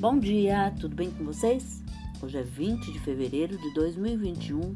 Bom 0.00 0.18
dia, 0.18 0.72
tudo 0.80 0.96
bem 0.96 1.10
com 1.10 1.26
vocês? 1.26 1.84
Hoje 2.22 2.38
é 2.38 2.42
20 2.42 2.90
de 2.90 2.98
fevereiro 3.00 3.58
de 3.58 3.74
2021. 3.74 4.74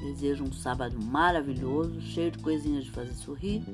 Desejo 0.00 0.44
um 0.44 0.52
sábado 0.52 0.96
maravilhoso, 1.02 2.00
cheio 2.00 2.30
de 2.30 2.38
coisinhas 2.38 2.84
de 2.84 2.92
fazer 2.92 3.12
sorrir. 3.14 3.64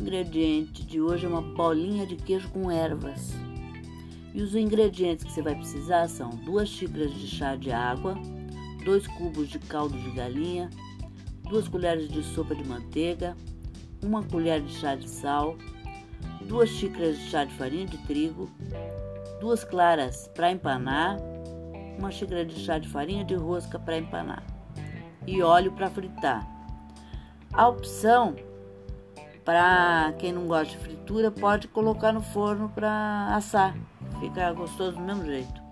Ingrediente 0.00 0.86
de 0.86 1.00
hoje 1.00 1.26
é 1.26 1.28
uma 1.28 1.42
bolinha 1.42 2.06
de 2.06 2.14
queijo 2.14 2.48
com 2.50 2.70
ervas. 2.70 3.32
E 4.32 4.40
os 4.40 4.54
ingredientes 4.54 5.24
que 5.24 5.32
você 5.32 5.42
vai 5.42 5.56
precisar 5.56 6.06
são 6.06 6.30
duas 6.30 6.68
xícaras 6.68 7.12
de 7.12 7.26
chá 7.26 7.56
de 7.56 7.72
água, 7.72 8.14
dois 8.84 9.08
cubos 9.08 9.48
de 9.48 9.58
caldo 9.58 9.98
de 9.98 10.12
galinha, 10.12 10.70
duas 11.50 11.66
colheres 11.66 12.08
de 12.08 12.22
sopa 12.22 12.54
de 12.54 12.62
manteiga, 12.62 13.36
uma 14.04 14.22
colher 14.22 14.62
de 14.62 14.72
chá 14.74 14.94
de 14.94 15.10
sal, 15.10 15.58
duas 16.46 16.68
xícaras 16.68 17.18
de 17.18 17.24
chá 17.28 17.44
de 17.44 17.54
farinha 17.54 17.86
de 17.86 17.98
trigo, 18.06 18.48
duas 19.40 19.64
claras 19.64 20.28
para 20.34 20.50
empanar, 20.50 21.16
uma 21.98 22.10
xícara 22.10 22.44
de 22.44 22.54
chá 22.60 22.78
de 22.78 22.88
farinha 22.88 23.24
de 23.24 23.34
rosca 23.34 23.78
para 23.78 23.98
empanar 23.98 24.42
e 25.26 25.42
óleo 25.42 25.72
para 25.72 25.90
fritar. 25.90 26.46
A 27.52 27.68
opção 27.68 28.36
para 29.44 30.12
quem 30.18 30.32
não 30.32 30.46
gosta 30.46 30.76
de 30.76 30.78
fritura 30.78 31.30
pode 31.30 31.68
colocar 31.68 32.12
no 32.12 32.20
forno 32.20 32.68
para 32.68 33.34
assar, 33.34 33.74
fica 34.20 34.52
gostoso 34.52 34.96
do 34.96 35.02
mesmo 35.02 35.24
jeito. 35.24 35.62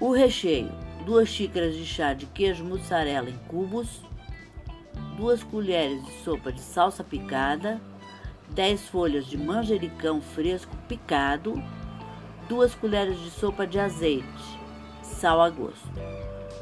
O 0.00 0.12
recheio: 0.12 0.70
duas 1.04 1.28
xícaras 1.28 1.74
de 1.74 1.84
chá 1.84 2.14
de 2.14 2.26
queijo 2.26 2.64
mussarela 2.64 3.28
em 3.28 3.36
cubos, 3.48 4.02
duas 5.16 5.42
colheres 5.42 6.04
de 6.04 6.12
sopa 6.24 6.52
de 6.52 6.60
salsa 6.60 7.04
picada, 7.04 7.80
10 8.54 8.88
folhas 8.88 9.26
de 9.26 9.38
manjericão 9.38 10.20
fresco 10.20 10.76
picado, 10.88 11.62
2 12.48 12.74
colheres 12.74 13.18
de 13.20 13.30
sopa 13.30 13.66
de 13.66 13.78
azeite, 13.78 14.60
sal 15.02 15.40
a 15.40 15.48
gosto. 15.48 15.88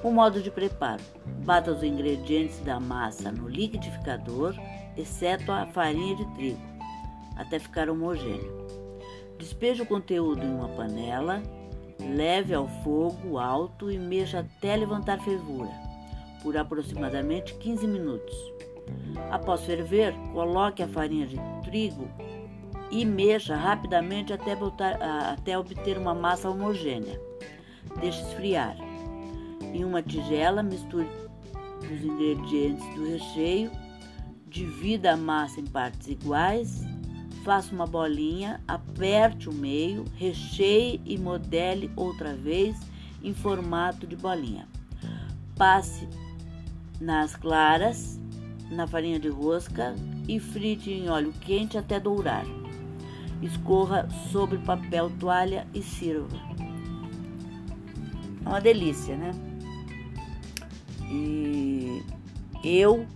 O 0.02 0.10
modo 0.10 0.42
de 0.42 0.50
preparo: 0.50 1.02
bata 1.44 1.72
os 1.72 1.82
ingredientes 1.82 2.60
da 2.60 2.78
massa 2.78 3.32
no 3.32 3.48
liquidificador, 3.48 4.54
exceto 4.96 5.50
a 5.50 5.66
farinha 5.66 6.14
de 6.14 6.26
trigo, 6.34 6.60
até 7.36 7.58
ficar 7.58 7.88
homogêneo. 7.88 8.66
Despeje 9.38 9.82
o 9.82 9.86
conteúdo 9.86 10.44
em 10.44 10.54
uma 10.54 10.68
panela, 10.68 11.42
leve 12.00 12.52
ao 12.52 12.68
fogo 12.82 13.38
alto 13.38 13.90
e 13.90 13.98
mexa 13.98 14.40
até 14.40 14.76
levantar 14.76 15.20
fervura, 15.20 15.70
por 16.42 16.56
aproximadamente 16.56 17.54
15 17.54 17.86
minutos. 17.86 18.36
Após 19.30 19.64
ferver, 19.64 20.14
coloque 20.32 20.82
a 20.82 20.88
farinha 20.88 21.26
de 21.26 21.38
trigo 21.64 22.08
e 22.90 23.04
mexa 23.04 23.54
rapidamente 23.56 24.32
até, 24.32 24.56
botar, 24.56 24.94
até 25.32 25.58
obter 25.58 25.98
uma 25.98 26.14
massa 26.14 26.48
homogênea. 26.48 27.20
Deixe 28.00 28.20
esfriar. 28.22 28.76
Em 29.62 29.84
uma 29.84 30.02
tigela, 30.02 30.62
misture 30.62 31.08
os 31.82 32.02
ingredientes 32.02 32.84
do 32.94 33.10
recheio, 33.10 33.70
divida 34.46 35.12
a 35.12 35.16
massa 35.16 35.60
em 35.60 35.66
partes 35.66 36.08
iguais, 36.08 36.84
faça 37.44 37.74
uma 37.74 37.86
bolinha, 37.86 38.60
aperte 38.66 39.48
o 39.48 39.52
meio, 39.52 40.04
recheie 40.16 41.00
e 41.04 41.18
modele 41.18 41.90
outra 41.96 42.34
vez 42.34 42.76
em 43.22 43.34
formato 43.34 44.06
de 44.06 44.16
bolinha. 44.16 44.66
Passe 45.56 46.08
nas 47.00 47.36
claras 47.36 48.18
na 48.70 48.86
farinha 48.86 49.18
de 49.18 49.28
rosca 49.28 49.94
e 50.26 50.38
frite 50.38 50.90
em 50.90 51.08
óleo 51.08 51.32
quente 51.40 51.78
até 51.78 51.98
dourar. 51.98 52.44
Escorra 53.40 54.08
sobre 54.30 54.58
papel 54.58 55.10
toalha 55.18 55.66
e 55.72 55.82
sirva. 55.82 56.36
É 58.44 58.48
uma 58.48 58.60
delícia, 58.60 59.16
né? 59.16 59.30
E 61.10 62.02
eu 62.62 63.06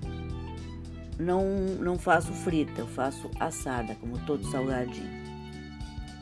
não, 1.18 1.44
não 1.80 1.98
faço 1.98 2.32
frita, 2.32 2.80
eu 2.80 2.86
faço 2.86 3.30
assada, 3.38 3.94
como 3.96 4.18
todo 4.20 4.44
salgadinho. 4.50 5.22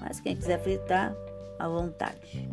Mas 0.00 0.20
quem 0.20 0.34
quiser 0.34 0.60
fritar, 0.62 1.14
à 1.60 1.68
vontade. 1.68 2.48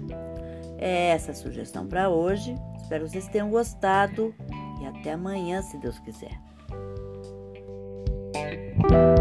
É 0.78 1.10
essa 1.10 1.32
a 1.32 1.36
sugestão 1.36 1.88
para 1.88 2.10
hoje. 2.10 2.54
Espero 2.82 3.06
que 3.06 3.12
vocês 3.12 3.28
tenham 3.30 3.50
gostado 3.50 4.36
e 4.82 4.86
até 4.86 5.14
amanhã, 5.14 5.62
se 5.62 5.78
Deus 5.78 5.98
quiser. 6.00 6.38
thank 8.34 8.92
you 8.92 9.17